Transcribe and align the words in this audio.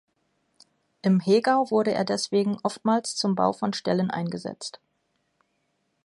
Im 1.03 1.19
Hegau 1.19 1.69
wurde 1.69 1.91
er 1.93 2.03
deswegen 2.03 2.57
oftmals 2.63 3.15
zum 3.15 3.35
Bau 3.35 3.53
von 3.53 3.71
Ställen 3.71 4.09
eingesetzt. 4.09 4.79